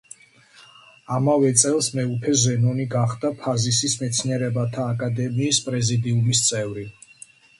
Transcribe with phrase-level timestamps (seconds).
[1.17, 6.87] ამავე წელს მეუფე ზენონი გახდა ფაზისის მეცნიერებათა აკადემიის პრეზიდიუმის წევრი.